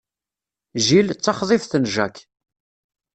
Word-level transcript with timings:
Jill 0.85 1.09
d 1.11 1.19
taxḍibt 1.23 1.73
n 1.81 1.83
Jack. 1.93 2.15